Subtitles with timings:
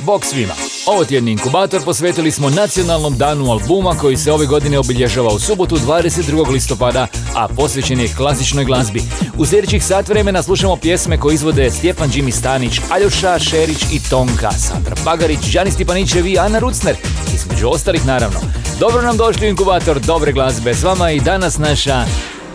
[0.00, 0.54] Bog svima!
[0.86, 5.76] Ovo tjedni inkubator posvetili smo nacionalnom danu albuma koji se ove godine obilježava u subotu
[5.76, 6.50] 22.
[6.50, 9.02] listopada, a posvećen je klasičnoj glazbi.
[9.38, 14.50] U sljedećih sat vremena slušamo pjesme koje izvode Stjepan Jimmy Stanić, Aljoša Šerić i Tonka,
[14.52, 16.96] Sandra Bagarić, Đani Stipanićev i Ana Rucner,
[17.34, 18.40] između ostalih naravno.
[18.80, 22.04] Dobro nam došli u inkubator dobre glazbe s vama i danas naša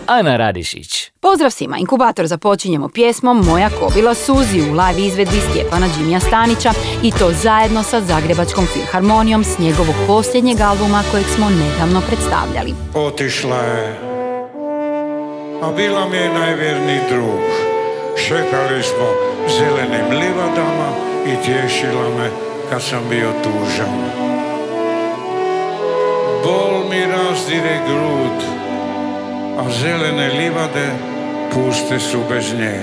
[0.06, 1.10] Ana Radišić.
[1.20, 7.10] Pozdrav svima, inkubator započinjemo pjesmom Moja kobila Suzi u live izvedbi Stjepana Đimija Stanića i
[7.10, 12.74] to zajedno sa Zagrebačkom filharmonijom s njegovog posljednjeg albuma kojeg smo nedavno predstavljali.
[12.94, 13.98] Otišla je,
[15.62, 17.46] a bila mi je najvjerniji drug.
[18.18, 19.08] Šetali smo
[19.58, 20.88] zelenim livadama
[21.26, 22.30] i tješila me
[22.70, 24.26] kad sam bio tužan.
[26.44, 28.55] Bol mi razdire grud,
[29.58, 30.90] a zelene livade
[31.50, 32.80] puste su bez nje.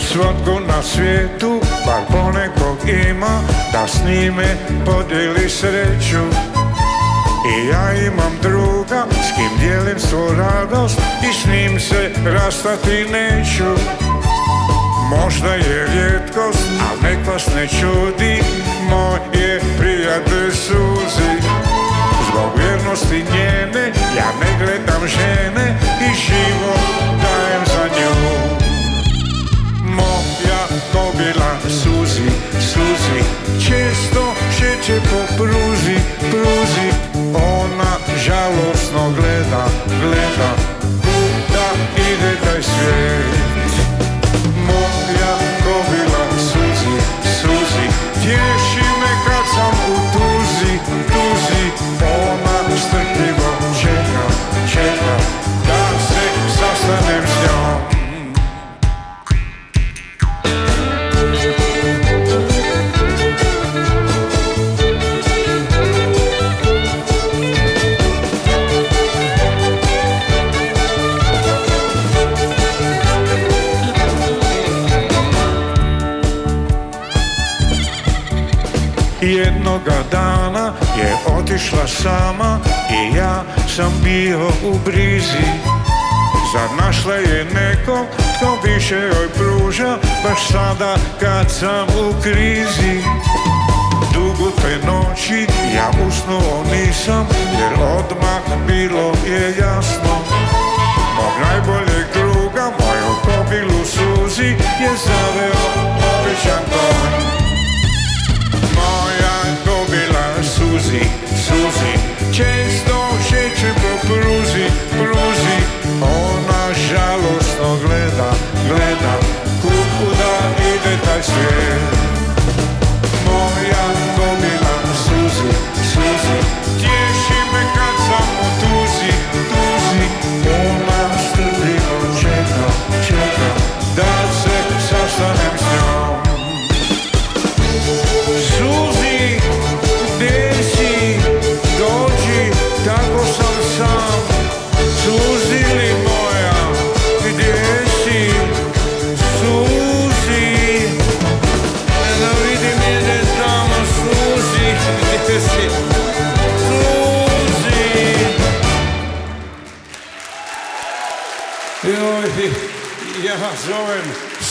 [0.00, 2.78] Svatko na svijetu, bar ponekog
[3.10, 3.40] ima,
[3.72, 6.47] da s njime podijeli sreću.
[7.48, 10.98] I ja imam druga s kim dijelim svu radost
[11.30, 13.98] i s njim se rastati neću.
[15.10, 18.42] Možda je rijetkost, a nek vas ne čudi
[18.90, 21.32] Moj je prijatelj suzi
[22.28, 26.80] Zbog vjernosti njene ja ne gledam žene I život
[27.22, 28.12] dajem za nju.
[29.84, 30.62] Moja
[30.92, 32.30] kobila suzi,
[32.60, 33.20] suzi
[33.68, 35.96] Često šeće po pruzi,
[36.30, 37.92] pruzi Ona
[38.24, 39.64] žalosno gleda,
[40.00, 40.50] gleda
[41.02, 43.67] Kuda ide taj svijet
[81.26, 83.44] otišla sama i ja
[83.76, 85.48] sam bio u brizi.
[86.52, 88.06] Zar našla je neko
[88.36, 93.02] tko više joj pruža baš sada kad sam u krizi?
[94.14, 97.26] Dugo te noći ja usnuo nisam
[97.60, 100.14] jer odmah bilo je jasno.
[101.16, 104.48] Mog najboljeg druga moju kobilu suzi
[104.80, 107.47] je zaveo običan konj
[110.88, 111.04] kobila
[111.36, 111.92] suzi,
[112.32, 112.87] suzi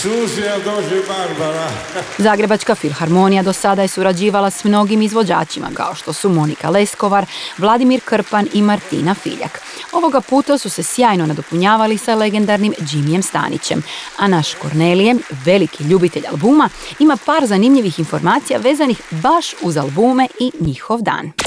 [0.03, 1.69] zovem Suzi, a dođe Barbara
[2.17, 7.25] Zagrebačka filharmonija do sada je surađivala s mnogim izvođačima kao što su Monika Leskovar,
[7.57, 9.61] Vladimir Krpan i Martina Filjak.
[9.91, 13.83] Ovoga puta su se sjajno nadopunjavali sa legendarnim Jimijem Stanićem,
[14.17, 15.15] a naš Kornelije,
[15.45, 16.69] veliki ljubitelj albuma,
[16.99, 21.46] ima par zanimljivih informacija vezanih baš uz albume i njihov dan.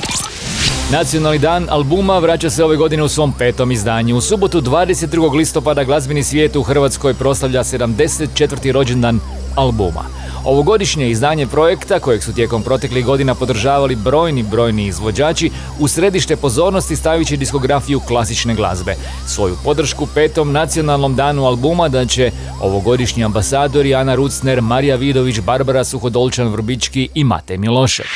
[0.93, 4.17] Nacionalni dan albuma vraća se ove godine u svom petom izdanju.
[4.17, 5.35] U subotu 22.
[5.35, 8.73] listopada glazbeni svijet u Hrvatskoj proslavlja 74.
[8.73, 9.21] rođendan
[9.57, 10.05] albuma.
[10.45, 16.97] Ovogodišnje izdanje projekta, kojeg su tijekom proteklih godina podržavali brojni, brojni izvođači, u središte pozornosti
[16.97, 18.97] stavit će diskografiju klasične glazbe.
[19.27, 25.85] Svoju podršku petom nacionalnom danu albuma da će ovogodišnji ambasadori Ana Rucner, Marija Vidović, Barbara
[25.85, 28.07] Suhodolčan Vrbički i Mate Milošev.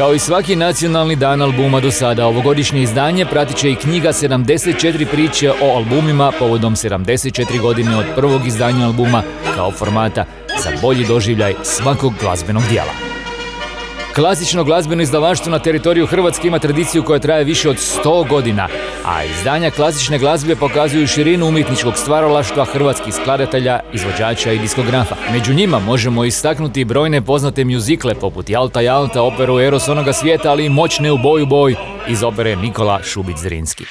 [0.00, 5.06] Kao i svaki nacionalni dan albuma do sada, ovogodišnje izdanje pratit će i knjiga 74
[5.06, 9.22] priče o albumima povodom 74 godine od prvog izdanja albuma
[9.54, 10.24] kao formata
[10.62, 13.09] za bolji doživljaj svakog glazbenog dijela.
[14.20, 18.68] Klasično glazbeno izdavaštvo na teritoriju Hrvatske ima tradiciju koja traje više od 100 godina,
[19.06, 25.14] a izdanja klasične glazbe pokazuju širinu umjetničkog stvaralaštva hrvatskih skladatelja, izvođača i diskografa.
[25.32, 30.64] Među njima možemo istaknuti brojne poznate mjuzikle poput Jalta Jalta, operu Eros onoga svijeta, ali
[30.64, 31.74] i moćne u boju boj
[32.08, 33.84] iz opere Nikola Šubić-Zrinski.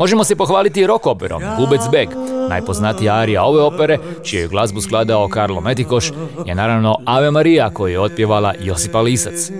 [0.00, 2.08] Možemo se pohvaliti rock operom Gubec Beg.
[2.48, 6.12] Najpoznatija arija ove opere, čiju je glazbu skladao Karlo Metikoš,
[6.46, 9.50] je naravno Ave Maria koju je otpjevala Josipa Lisac.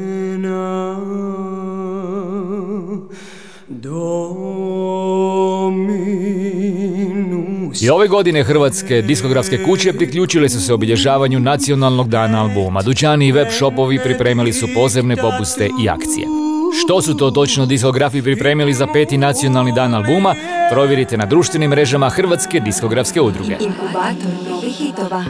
[7.80, 12.82] I ove godine hrvatske diskografske kuće priključile su se obilježavanju nacionalnog dana albuma.
[12.82, 16.49] Dućani i web shopovi pripremili su posebne popuste i akcije.
[16.72, 20.34] Što su to točno diskografi pripremili za peti nacionalni dan albuma,
[20.70, 23.56] provjerite na društvenim mrežama Hrvatske diskografske udruge.
[23.60, 25.24] Inkubator novih hitova.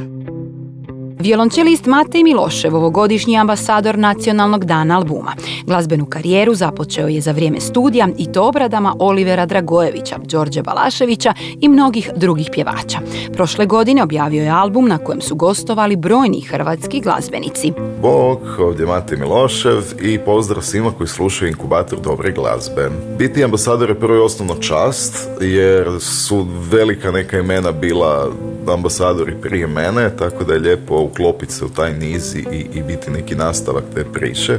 [1.20, 5.32] Violončelist Matej Milošev, ovogodišnji ambasador nacionalnog dana albuma.
[5.66, 11.68] Glazbenu karijeru započeo je za vrijeme studija i to obradama Olivera Dragojevića, Đorđe Balaševića i
[11.68, 12.98] mnogih drugih pjevača.
[13.32, 17.72] Prošle godine objavio je album na kojem su gostovali brojni hrvatski glazbenici.
[18.02, 22.90] Bog, ovdje Matej Milošev i pozdrav svima koji slušaju inkubator dobre glazbe.
[23.18, 28.30] Biti ambasador je prvo i osnovno čast, jer su velika neka imena bila
[28.68, 33.10] ambasadori prije mene, tako da je lijepo uklopiti se u taj niz i, i biti
[33.10, 34.58] neki nastavak te priče.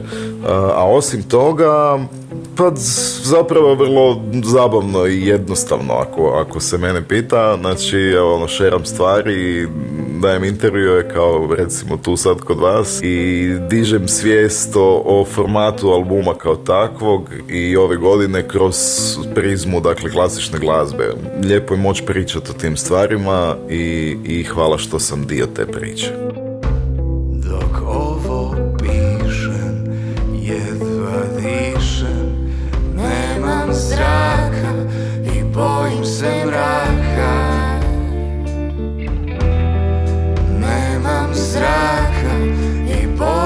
[0.75, 1.99] A osim toga,
[2.57, 2.71] pa
[3.23, 9.67] zapravo vrlo zabavno i jednostavno ako, ako se mene pita, znači ono šeram stvari,
[10.21, 16.33] dajem intervjue kao recimo tu sad kod vas i dižem svijest o, o formatu albuma
[16.33, 18.75] kao takvog i ove godine kroz
[19.35, 21.13] prizmu dakle klasične glazbe.
[21.43, 26.30] Lijepo je moći pričati o tim stvarima i, i hvala što sam dio te priče.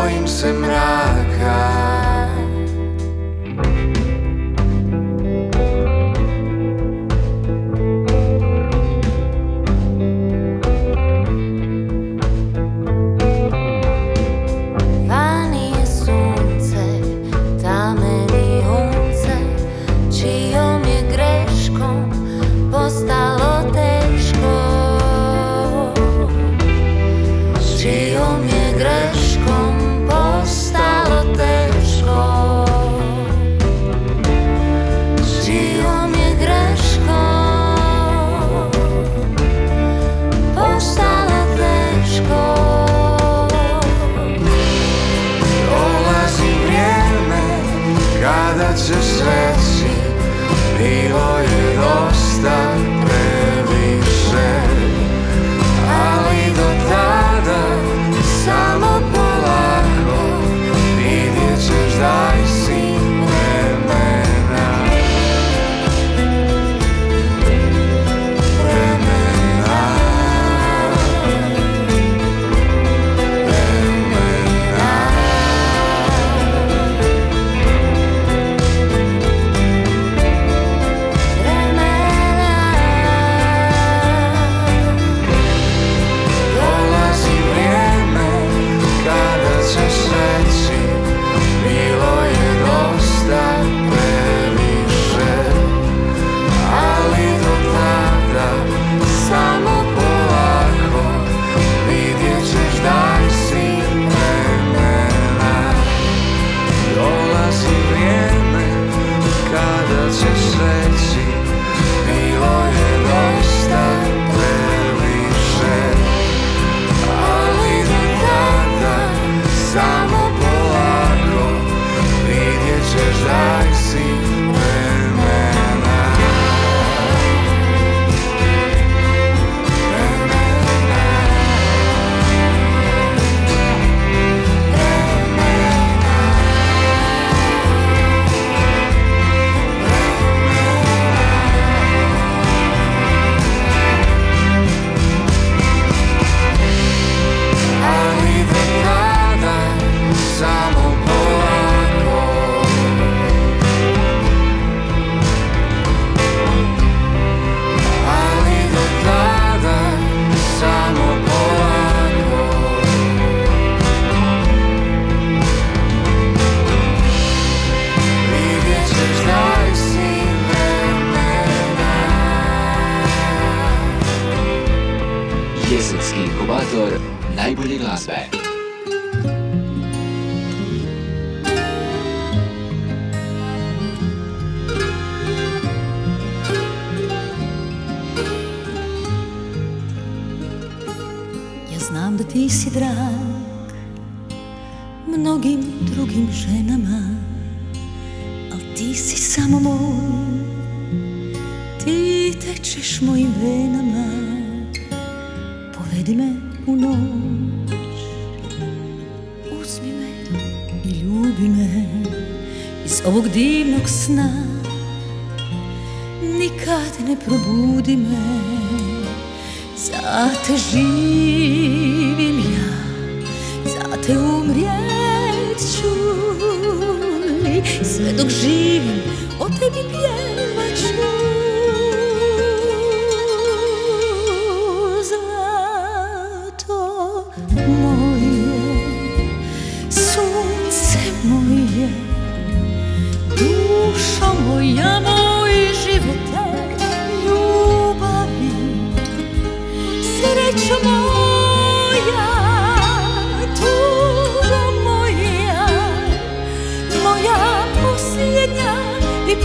[0.06, 1.95] Bojim se mraka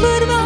[0.00, 0.39] prva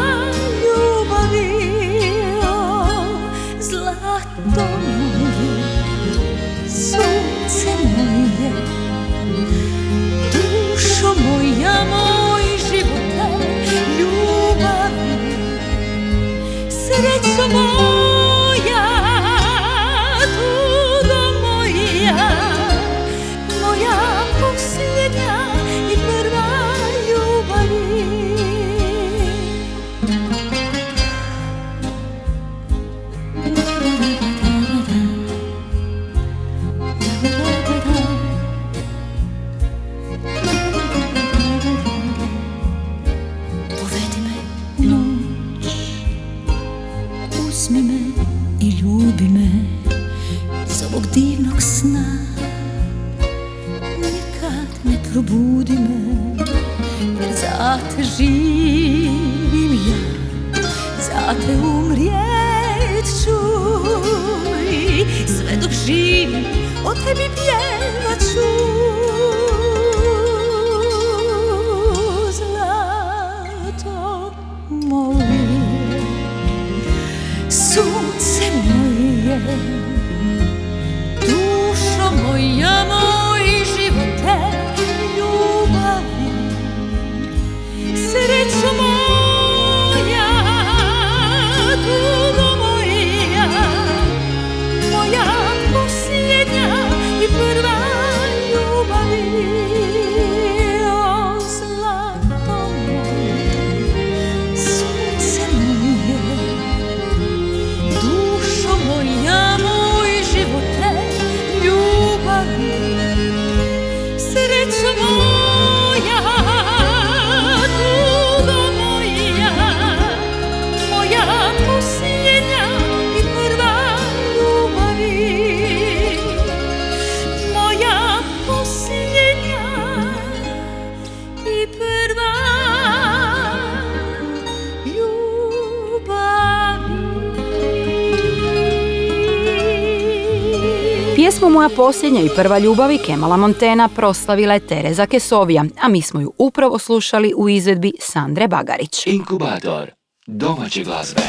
[141.84, 146.78] Posljednja i prva ljubavi Kemala Montena proslavila je Tereza Kesovija, a mi smo ju upravo
[146.78, 149.06] slušali u izvedbi Sandre Bagarić.
[149.06, 149.90] Inkubator
[150.26, 151.22] domaće glazbe.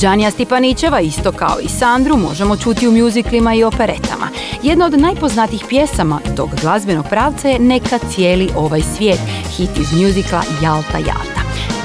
[0.00, 4.28] Đanija Stipanićeva, isto kao i Sandru, možemo čuti u mjuziklima i operetama.
[4.62, 9.20] Jedna od najpoznatijih pjesama tog glazbenog pravca je Neka cijeli ovaj svijet,
[9.56, 11.37] hit iz mjuzikla Jalta Jalta.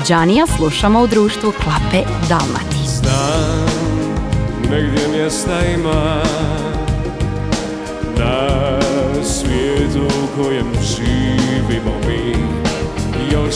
[0.10, 2.88] Đanija slušamo u društvu Klape Dalmati.
[2.88, 3.66] Znam,
[4.72, 6.24] negdje mjesta ima
[8.18, 8.80] na
[9.24, 12.36] svijetu u kojem živimo mi
[13.34, 13.56] još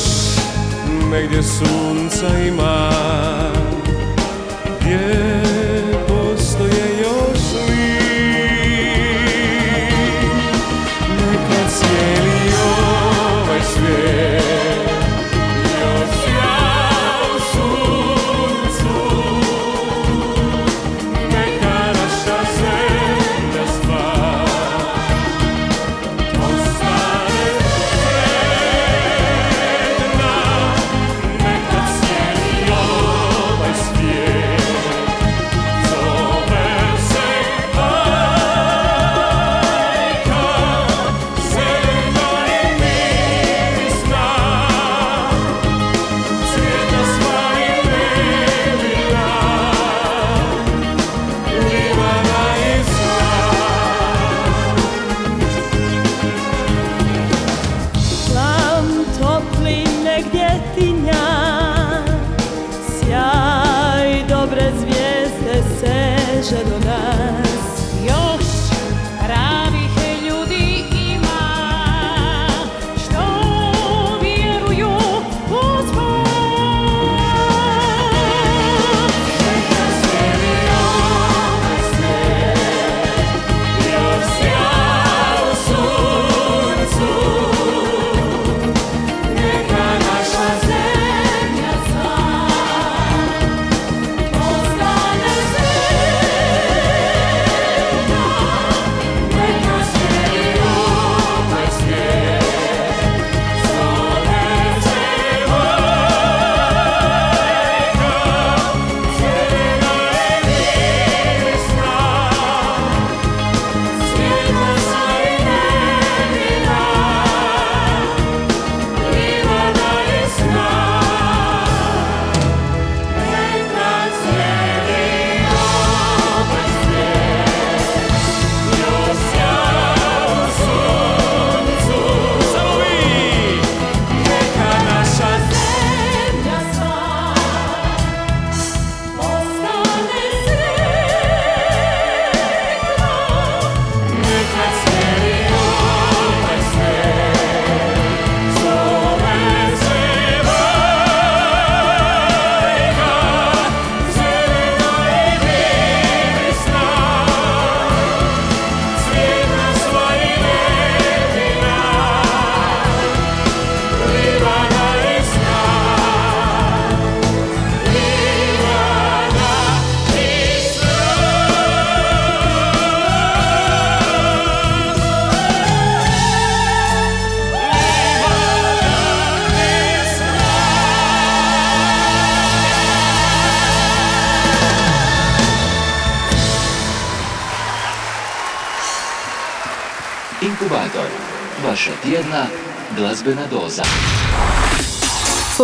[1.11, 2.91] negdje sunca ima
[4.81, 5.56] gdje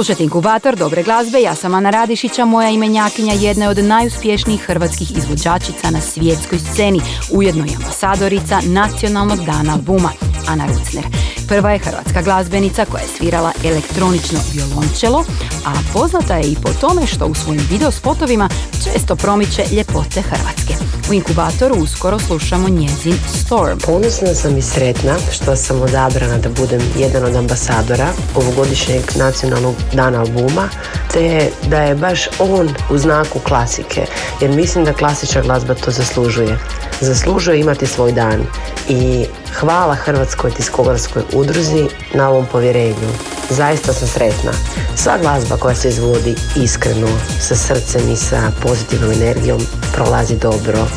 [0.03, 5.17] Slušajte Inkubator dobre glazbe, ja sam Ana Radišića, moja imenjakinja jedna je od najuspješnijih hrvatskih
[5.17, 10.09] izvođačica na svjetskoj sceni, ujedno i ambasadorica nacionalnog dana albuma,
[10.47, 11.05] Ana Rucner.
[11.47, 15.25] Prva je hrvatska glazbenica koja je svirala elektronično violončelo,
[15.65, 18.49] a poznata je i po tome što u svojim videospotovima
[18.83, 20.92] često promiče ljepote Hrvatske.
[21.09, 23.13] U Inkubatoru uskoro slušamo njezin
[23.45, 23.79] Storm.
[23.79, 30.19] Ponosna sam i sretna što sam odabrana da budem jedan od ambasadora ovogodišnjeg nacionalnog dana
[30.19, 30.69] albuma,
[31.13, 34.05] te da je baš on u znaku klasike,
[34.41, 36.59] jer mislim da klasična glazba to zaslužuje.
[37.01, 38.43] Zaslužuje imati svoj dan
[38.89, 39.25] i
[39.59, 43.32] hvala Hrvatskoj diskografskoj udruzi na ovom povjerenju.
[43.49, 44.51] Zaista sam sretna.
[44.95, 47.07] Sva glazba koja se izvodi iskreno,
[47.39, 49.61] sa srcem i sa pozitivnom energijom
[49.93, 50.87] prolazi dobro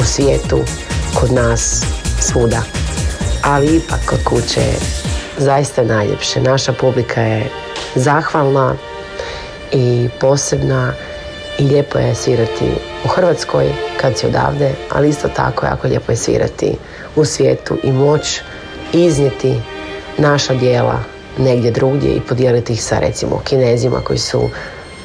[0.00, 0.58] u svijetu,
[1.14, 1.84] kod nas,
[2.20, 2.62] svuda.
[3.42, 4.74] Ali ipak kod kuće je
[5.38, 6.40] zaista najljepše.
[6.40, 7.50] Naša publika je
[7.94, 8.74] zahvalna
[9.72, 10.92] i posebna
[11.58, 12.70] i lijepo je svirati
[13.04, 16.76] u Hrvatskoj kad si odavde, ali isto tako jako lijepo je svirati
[17.16, 18.40] u svijetu i moć
[18.92, 19.60] iznijeti
[20.18, 24.50] naša dijela negdje drugdje i podijeliti ih sa recimo kinezima koji su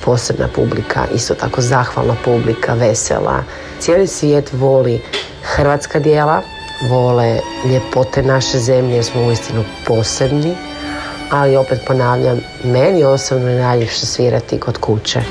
[0.05, 3.43] posebna publika, isto tako zahvalna publika, vesela.
[3.79, 5.01] Cijeli svijet voli
[5.43, 6.41] hrvatska dijela,
[6.89, 7.39] vole
[7.71, 10.55] ljepote naše zemlje jer smo uistinu posebni,
[11.31, 15.21] ali opet ponavljam, meni osobno je najljepše svirati kod kuće.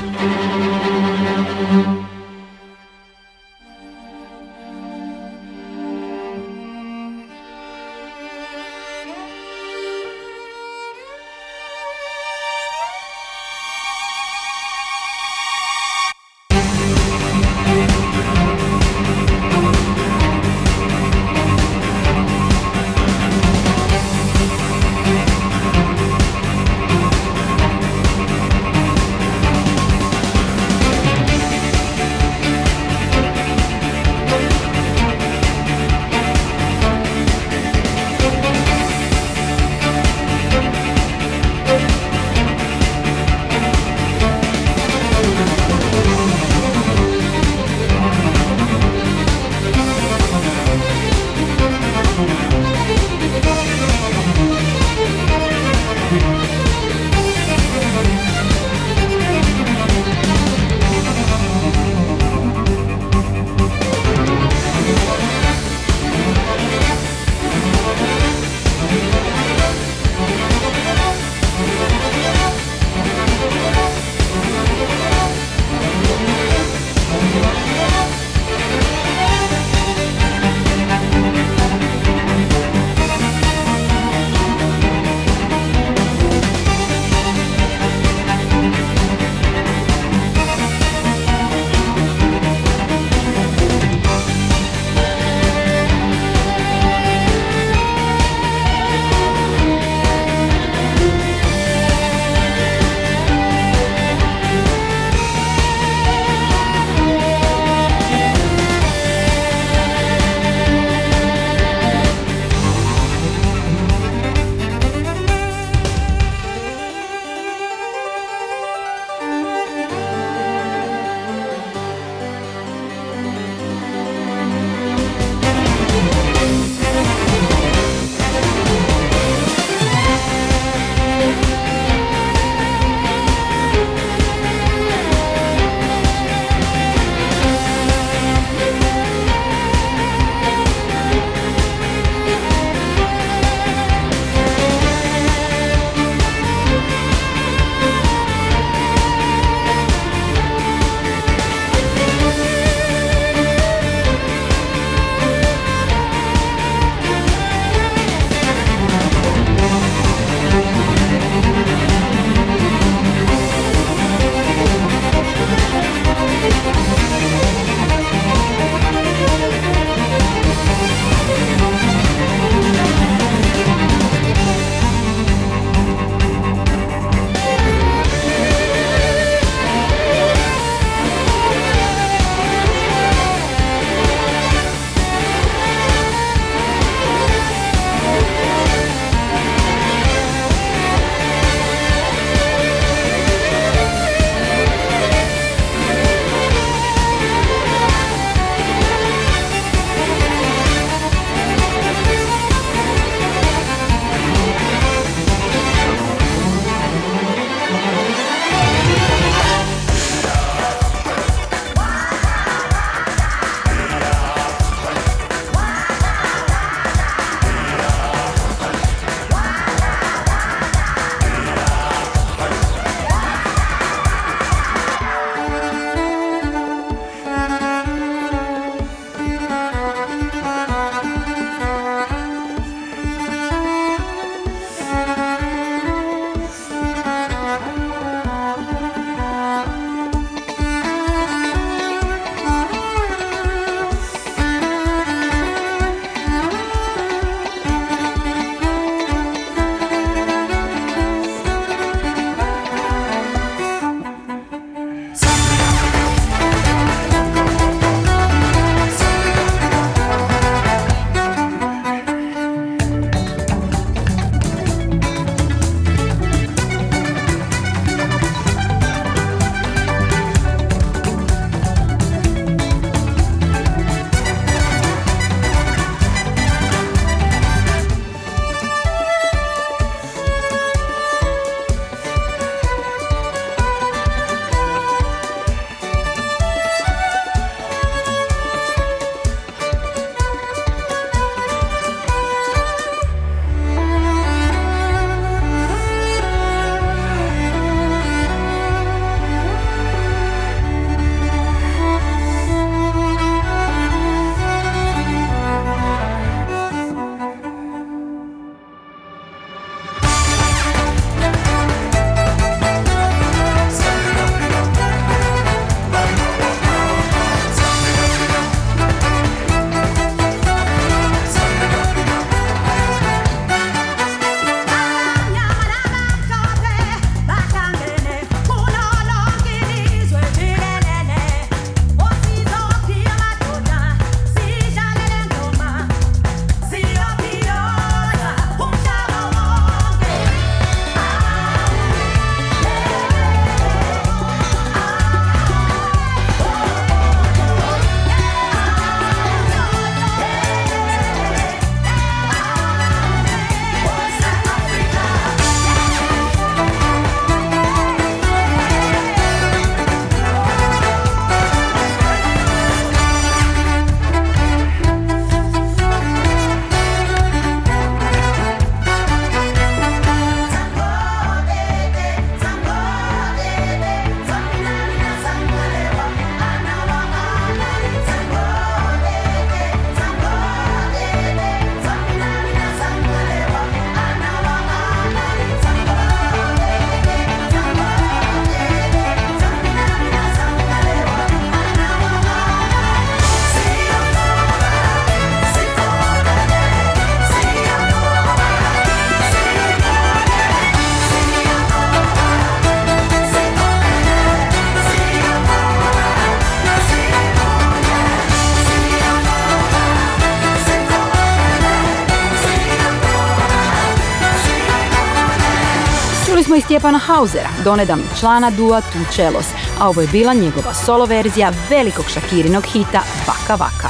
[416.79, 419.45] Stjepana Hausera, donedavno člana dua Tučelos,
[419.79, 423.89] a ovo je bila njegova solo verzija velikog Šakirinog hita Vaka Vaka.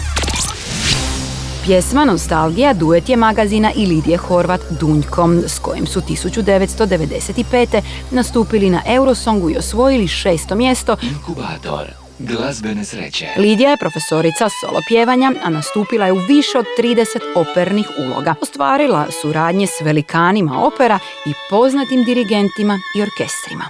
[1.65, 7.81] Pjesma Nostalgija duet je magazina i Lidije Horvat Dunjkom, s kojim su 1995.
[8.11, 10.95] nastupili na Eurosongu i osvojili šesto mjesto.
[11.01, 13.27] Inkubator glazbene sreće.
[13.37, 18.35] Lidija je profesorica solo pjevanja, a nastupila je u više od 30 opernih uloga.
[18.41, 23.65] Ostvarila suradnje s velikanima opera i poznatim dirigentima i orkestrima.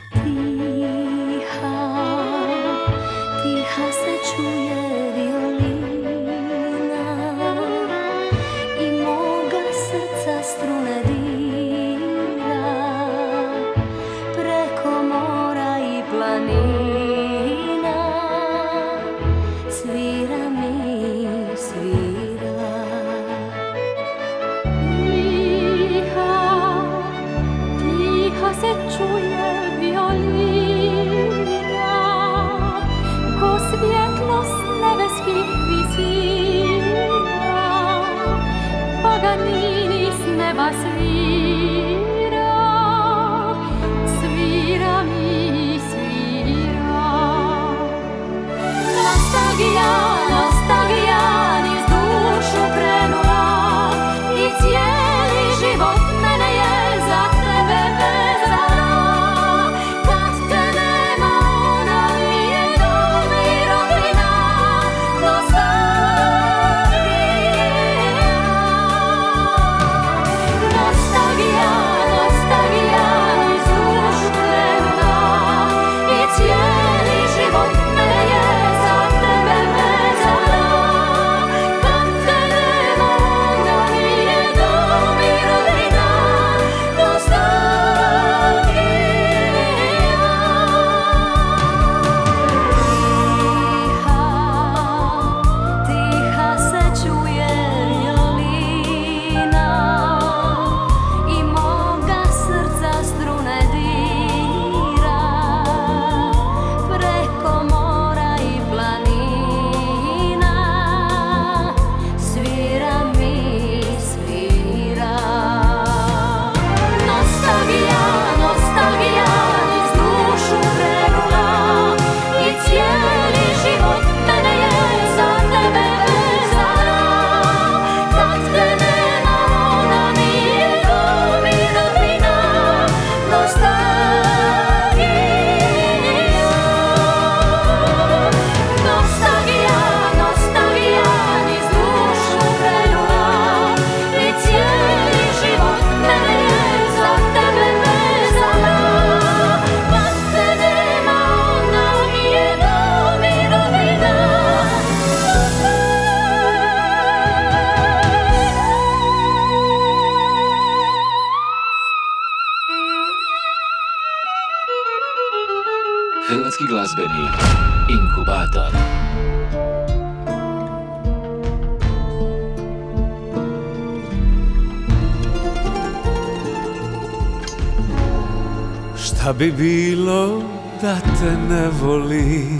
[179.39, 180.41] Bi bilo
[180.81, 182.59] da te ne volim.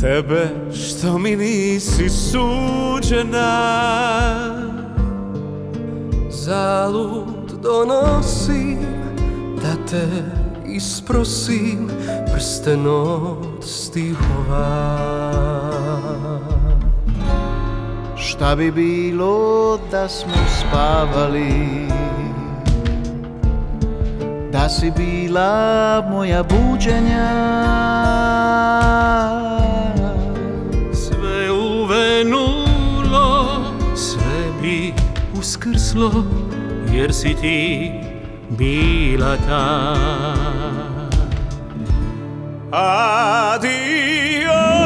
[0.00, 3.50] Tebe što mi nisi suđena.
[6.30, 8.78] Zalud donosim
[9.62, 10.06] da te
[10.66, 11.88] isprosim
[12.32, 14.98] prsten od stihova.
[18.16, 21.88] Šta bi bilo da smo spavali
[24.58, 27.28] Da si bila moja buđenja.
[30.92, 33.46] Sve uvenulo,
[33.96, 34.92] sve bi
[35.38, 36.24] uskrslo
[36.92, 37.92] Jer si ti
[38.48, 39.94] bila ta.
[43.52, 44.77] Adio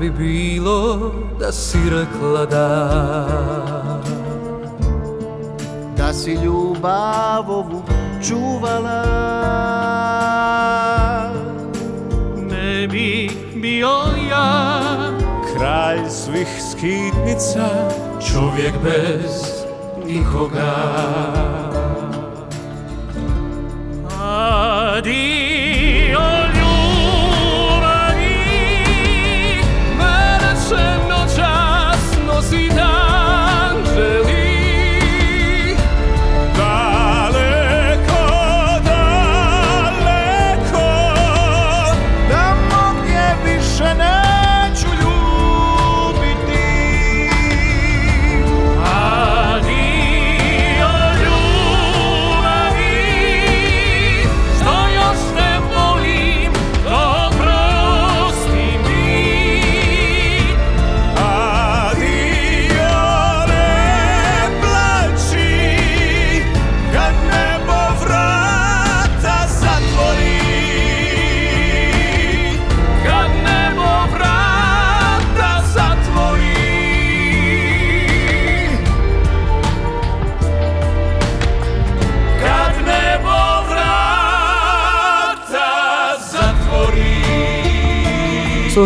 [0.00, 2.68] Bi bilo da si rekla da.
[5.96, 7.82] Da si ljubav ovu
[8.28, 9.02] čuvala.
[12.50, 13.96] Ne bi bio
[14.30, 14.76] ja
[15.54, 17.68] Kralj svih skitnica
[18.32, 19.64] Čovjek bez
[20.06, 21.75] nikoga.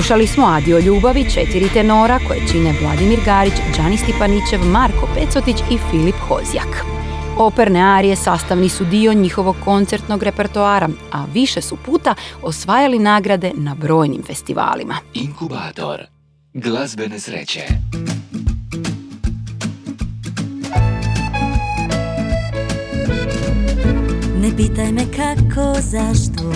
[0.01, 5.79] Slušali smo Adio Ljubavi, četiri tenora koje čine Vladimir Garić, Đani Stipanićev, Marko Pecotić i
[5.91, 6.85] Filip Hozjak.
[7.39, 13.75] Operne arije sastavni su dio njihovog koncertnog repertoara, a više su puta osvajali nagrade na
[13.75, 14.95] brojnim festivalima.
[15.15, 16.01] Inkubator.
[16.55, 17.61] Glazbene sreće.
[24.37, 26.53] Ne pitaj me kako, zašto,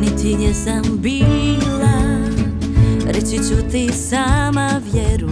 [0.00, 2.05] niti gdje sam bila.
[3.08, 5.28] Reći ću ti sama vjeru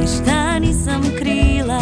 [0.00, 1.80] Ništa nisam krila.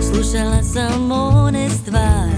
[0.00, 2.31] Slušala sam one stvari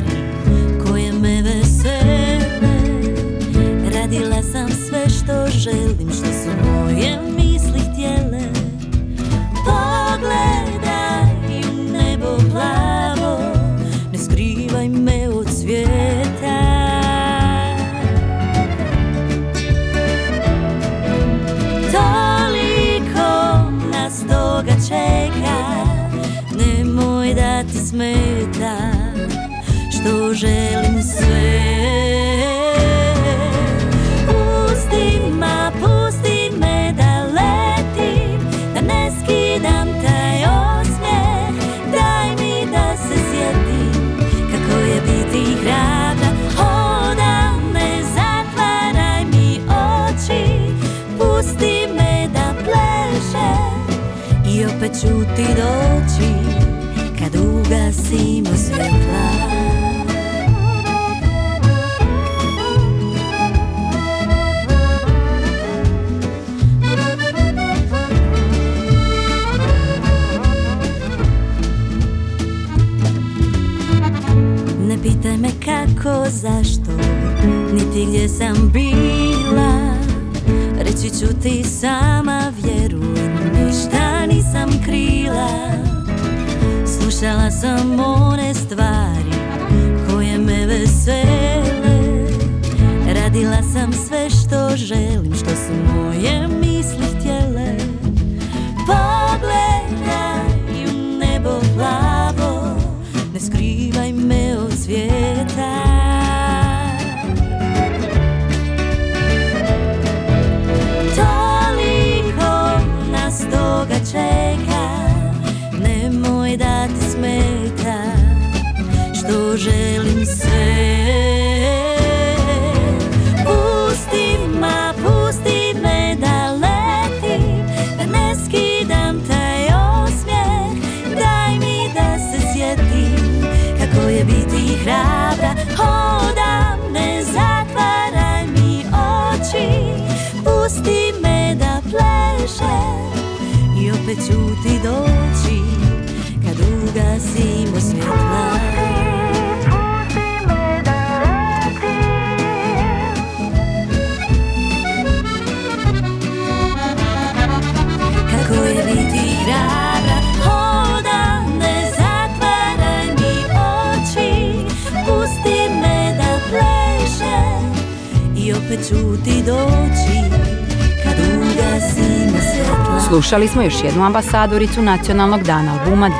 [173.08, 176.10] Slušali smo još jednu ambasadoricu Nacionalnog dana albuma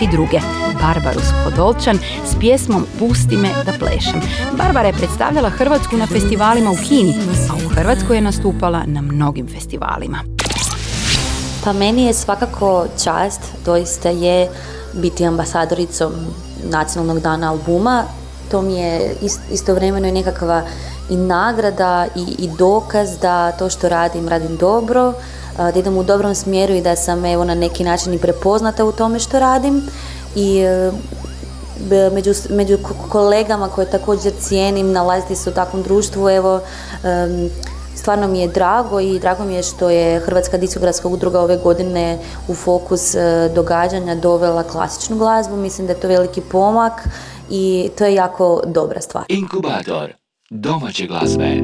[0.00, 0.40] 2022.
[0.82, 4.20] Barbaru Skodolčan s pjesmom Pusti me da plešem.
[4.56, 7.14] Barbara je predstavljala Hrvatsku na festivalima u Kini,
[7.50, 10.18] a u Hrvatskoj je nastupala na mnogim festivalima.
[11.64, 14.48] Pa meni je svakako čast, doista je
[14.92, 16.12] biti ambasadoricom
[16.64, 18.04] Nacionalnog dana albuma.
[18.50, 19.14] To mi je
[19.52, 20.62] istovremeno i nekakva
[21.10, 25.12] i nagrada i, i dokaz da to što radim, radim dobro,
[25.56, 28.92] da idem u dobrom smjeru i da sam evo na neki način i prepoznata u
[28.92, 29.82] tome što radim.
[30.36, 30.90] I e,
[32.12, 36.60] među, među ko- kolegama koje također cijenim nalaziti se u takvom društvu, evo,
[37.94, 42.18] stvarno mi je drago i drago mi je što je Hrvatska diskografska udruga ove godine
[42.48, 45.56] u fokus e, događanja dovela klasičnu glazbu.
[45.56, 47.08] Mislim da je to veliki pomak
[47.50, 49.24] i to je jako dobra stvar.
[49.28, 51.62] Inkubator domaće glazbe.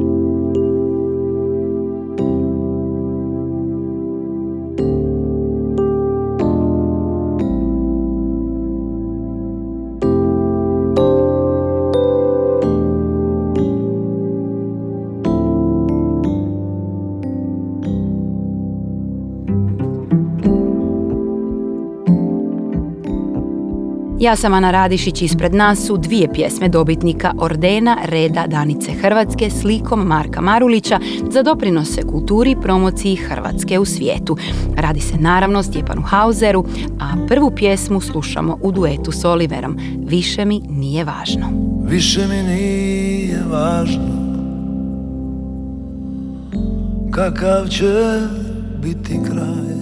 [24.24, 29.64] Ja sam Ana Radišić, ispred nas su dvije pjesme dobitnika Ordena Reda Danice Hrvatske s
[29.64, 31.00] likom Marka Marulića
[31.30, 34.36] za doprinose kulturi i promociji Hrvatske u svijetu.
[34.76, 36.64] Radi se naravno Stjepanu Hauseru,
[37.00, 39.78] a prvu pjesmu slušamo u duetu s Oliverom.
[39.98, 41.46] Više mi nije važno.
[41.88, 44.24] Više mi nije važno
[47.10, 48.20] Kakav će
[48.82, 49.74] biti kraj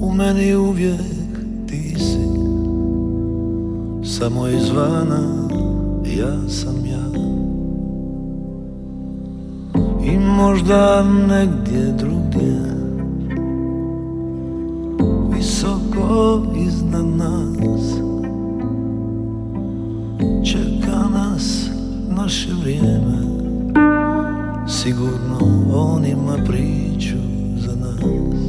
[0.00, 1.21] U meni uvijek
[4.22, 5.20] Samo izvana
[6.04, 7.06] ja sam ja.
[10.04, 12.60] I možda negdje drugdje
[15.34, 17.94] Visoko iznad nas
[20.44, 21.70] Čeka nas
[22.16, 23.18] naše vrijeme.
[24.68, 25.38] Sigurno
[25.74, 27.18] on ima priču
[27.56, 28.41] za nas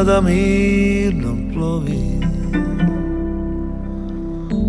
[0.00, 2.20] Do tada mirno plovi.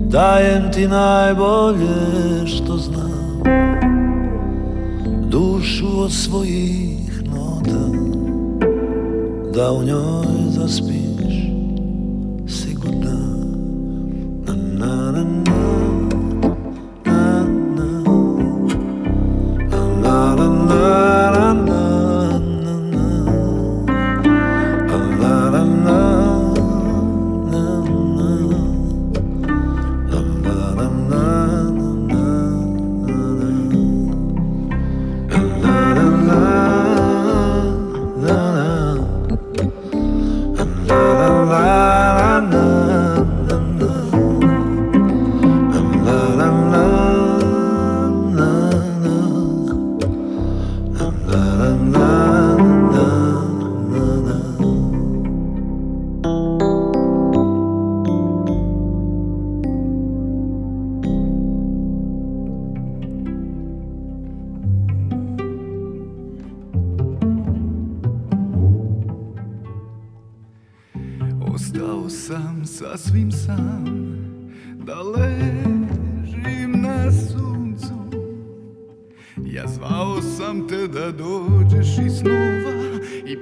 [0.10, 3.44] Dajem ti najbolje što znam.
[5.30, 7.88] Dušu od svojih nota
[9.56, 10.41] Da u njoj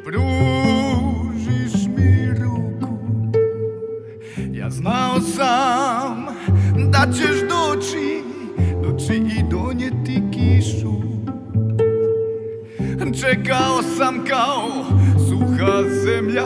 [0.04, 2.98] pružiš mi ruku.
[4.52, 6.26] Ja znao sam
[6.92, 8.24] da ćeš doći
[8.84, 11.00] Doći i donijeti kišu.
[13.22, 14.70] Čekao sam kao
[15.30, 16.46] suha zemlja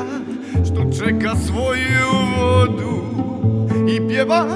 [0.66, 3.04] što čeka svoju vodu.
[3.90, 4.48] I pjevam,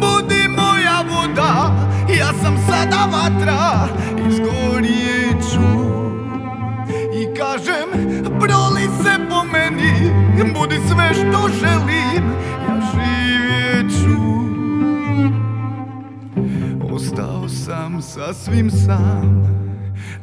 [0.00, 3.88] budi moja voda Ja sam sada vatra,
[4.28, 5.70] izgorijet ću.
[7.20, 9.92] I kažem, proli se po meni
[10.54, 12.24] Budi sve što želim,
[12.68, 14.20] ja živjet ću.
[16.94, 19.46] Ostao sam sasvim sam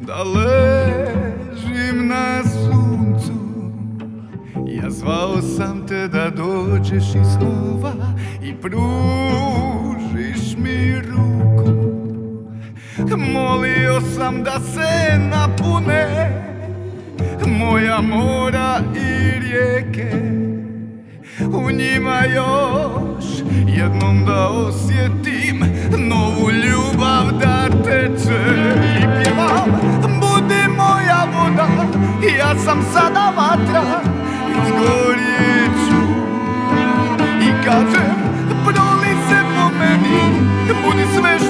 [0.01, 3.33] Da ležim na suncu.
[4.67, 7.93] Ja zvao sam te da dođeš iz snova
[8.43, 11.97] i pružiš mi ruku.
[13.17, 16.07] Molio sam da se napune
[17.47, 20.11] moja mora i rijeke.
[21.53, 23.25] U njima još
[23.67, 25.63] jednom da osjetim
[25.97, 28.39] novu ljubav da teče
[28.99, 31.67] I pjevam, budi moja voda,
[32.37, 33.83] ja sam sada vatra.
[34.51, 35.77] Izgorjet
[37.41, 38.15] i kažem,
[38.65, 40.47] proli se po meni
[40.83, 41.46] Budi sve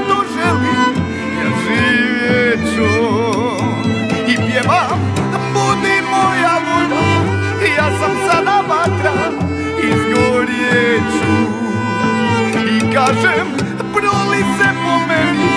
[13.08, 13.48] kažem,
[13.94, 15.50] proli se po meni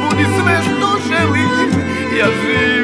[0.00, 1.70] Budi sve što želim,
[2.18, 2.77] ja živjet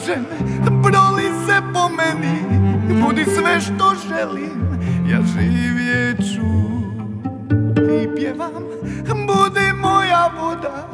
[0.00, 0.24] kažem
[0.82, 2.42] Proli se po meni,
[3.02, 4.80] budi sve što želim
[5.10, 6.50] Ja živjet ću.
[8.02, 8.62] I pjevam
[9.26, 10.88] Budi moja voda,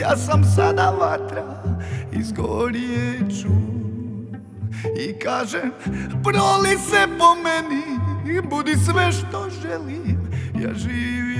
[0.00, 1.62] ja sam sada vatra
[2.12, 3.52] Izgorjet ću.
[4.98, 5.72] I kažem
[6.24, 7.82] Proli se po meni,
[8.50, 10.18] budi sve što želim
[10.62, 11.31] Ja živjet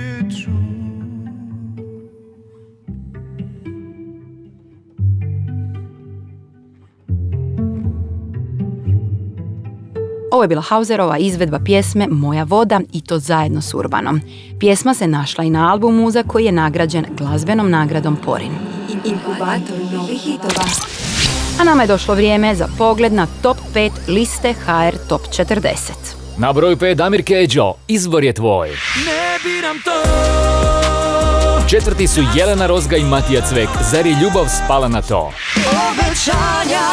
[10.32, 14.20] Ovo je bila Hauserova izvedba pjesme Moja voda i to zajedno s Urbanom.
[14.60, 18.52] Pjesma se našla i na albumu za koji je nagrađen glazbenom nagradom Porin.
[19.04, 20.64] Inkubator novih hitova.
[21.60, 25.68] A nama je došlo vrijeme za pogled na top 5 liste HR Top 40.
[26.38, 28.68] Na broju 5 Damir Keđo, izbor je tvoj.
[29.06, 30.02] Ne biram to
[31.68, 35.32] Četvrti su Jelena Rozga i Matija Cvek, zar je ljubav spala na to?
[35.90, 36.88] obećanja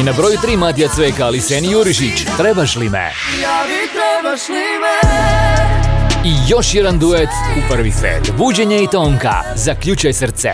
[0.00, 3.12] I na broju 3 Matija Cveka, ali Seni Jurišić, trebaš li me?
[3.42, 5.10] Javi trebaš li me
[6.24, 7.28] I još jedan duet
[7.58, 8.32] u prvih pet.
[8.36, 10.50] Buđenje i Tonka, zaključaj srce.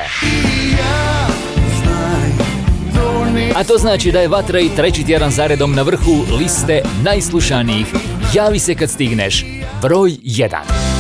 [3.54, 7.86] A to znači da je Vatra i treći tjedan zaredom na vrhu liste najslušanijih.
[8.34, 9.44] Javi se kad stigneš.
[9.82, 10.93] Broj 1.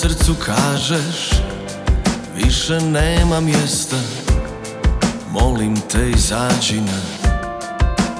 [0.00, 1.30] srcu kažeš
[2.36, 3.96] Više nema mjesta.
[5.30, 7.00] Molim te izađi na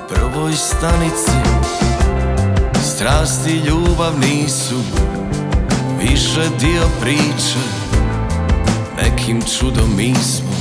[0.09, 1.31] Prvoj stanici.
[2.95, 4.81] Strasti i ljubav nisu
[6.03, 7.61] Više dio priče.
[9.03, 10.57] Nekim čudom mi smo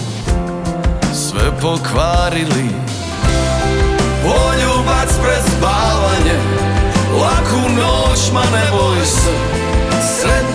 [1.13, 2.69] Sve pokvarili.
[4.23, 6.39] Poljubac pred spavanje
[7.21, 9.58] Laku noć, ma ne boj se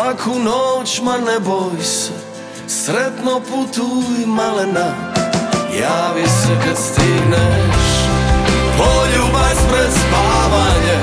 [0.00, 2.12] Laku noć, ma ne boj se
[2.66, 4.94] Sretno putuj malena.
[5.80, 7.84] Javi se kad stigneš.
[8.78, 10.98] Poljubaj pred spavanje.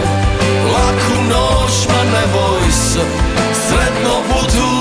[0.74, 3.02] Laku noć, ma ne boj se
[3.68, 4.77] Sretno putuj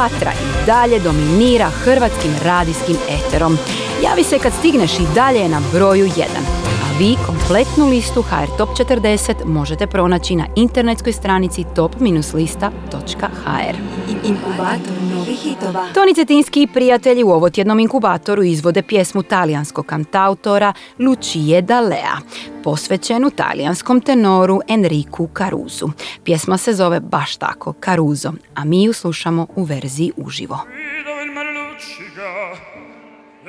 [0.00, 3.58] Vatra i dalje dominira hrvatskim radijskim eterom.
[4.02, 6.59] Javi se kad stigneš i dalje je na broju 1.
[7.00, 13.76] Vi kompletnu listu HR Top 40 možete pronaći na internetskoj stranici top-lista.hr.
[14.24, 15.86] Inkubator novih hitova.
[15.94, 22.16] Toni Cetinski i prijatelji u ovotjednom inkubatoru izvode pjesmu talijanskog kantautora Lucije Dalea,
[22.64, 25.88] posvećenu talijanskom tenoru Enriku Caruzu.
[26.24, 30.58] Pjesma se zove baš tako, Caruso, a mi ju slušamo u verziji uživo.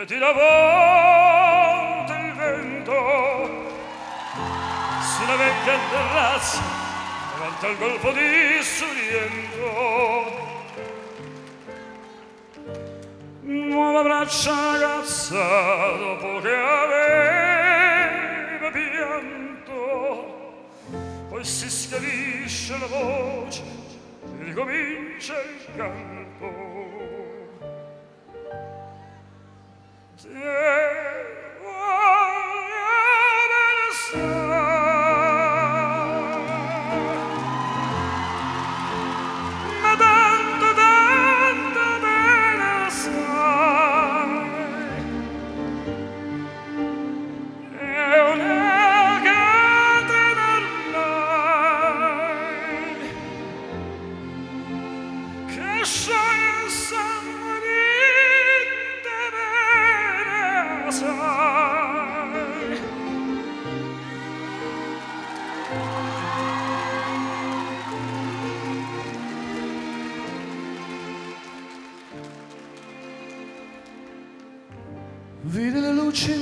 [0.01, 3.79] e ti volta il vento.
[5.01, 6.61] Sulla vecchia terrazza
[7.33, 10.41] davanti al golfo di Sorrento
[13.71, 17.99] nuova braccia ragazza dopo che aveva
[18.71, 19.79] pianto.
[21.29, 23.63] Poi si schiarisce la voce
[24.39, 26.69] e ricomincia il canto.
[30.15, 30.27] Se
[32.51, 34.60] Summer sun.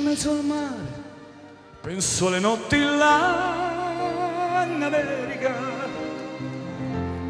[0.10, 1.04] Mezzo al mare,
[1.82, 5.54] penso alle notti là in America,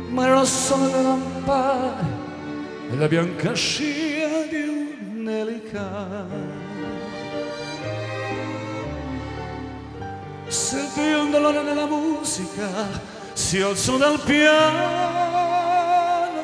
[0.08, 2.06] ma era solo le lampade
[2.90, 6.26] e la bianca scia di un'elica.
[10.48, 12.70] Sentì un dolore nella musica,
[13.34, 15.18] si alzò dal piano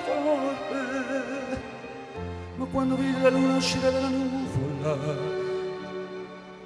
[0.03, 1.61] forte,
[2.57, 5.43] ma quando vide la luna uscire dalla nuvola,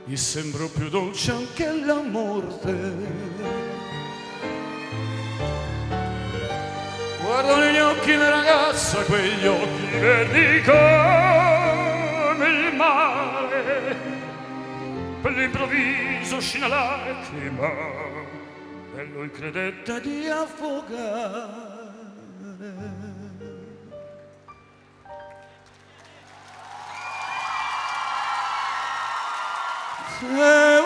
[0.10, 2.74] gli sembrò più dolce anche la morte.
[7.22, 13.96] Guardo negli occhi la ragazza, quegli occhi verdi come il mare.
[15.22, 17.70] Per l'improvviso uscì una lacrima
[18.96, 21.68] e lui credette di affogare.
[30.20, 30.79] Se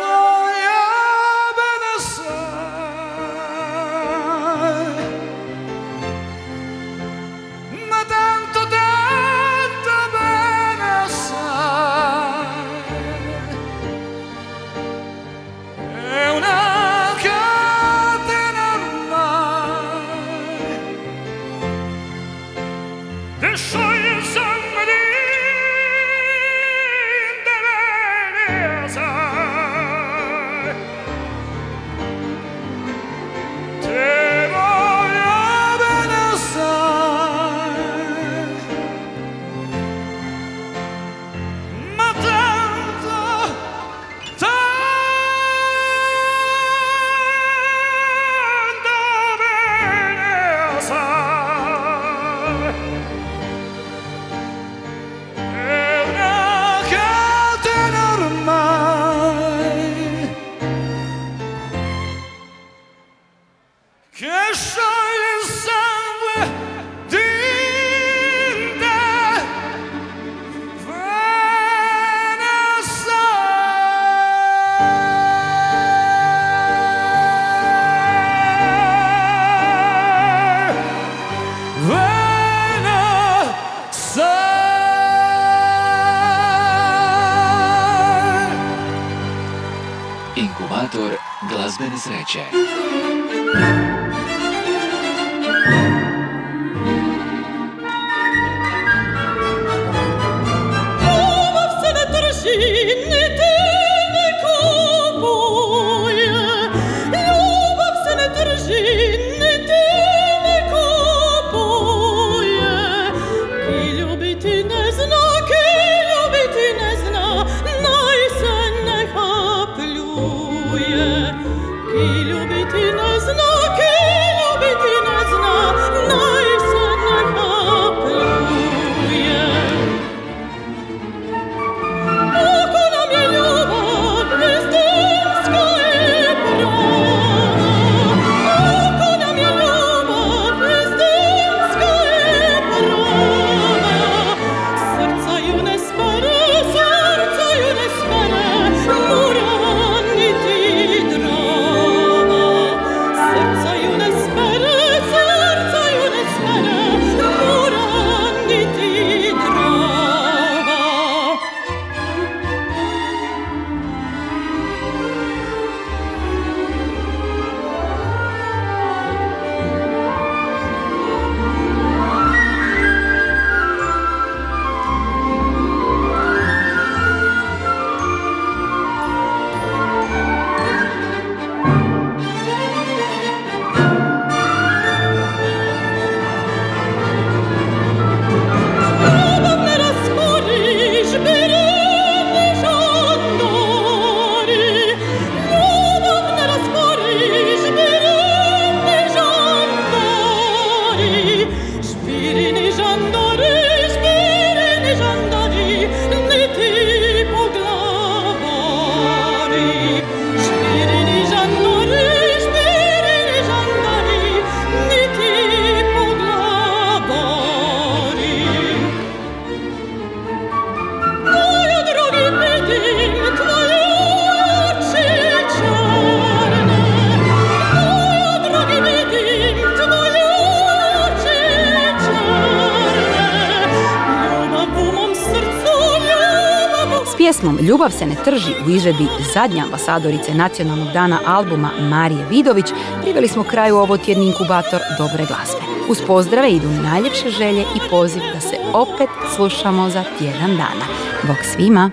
[237.44, 242.66] pjesmom Ljubav se ne trži u izvedbi zadnje ambasadorice nacionalnog dana albuma Marije Vidović
[243.02, 245.64] priveli smo kraju ovo tjedni inkubator dobre glazbe.
[245.90, 250.86] Uz pozdrave idu najljepše želje i poziv da se opet slušamo za tjedan dana.
[251.28, 251.92] Bog svima!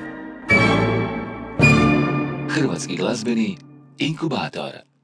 [2.49, 3.57] Hrvatski glazbeni
[3.99, 4.90] inkubator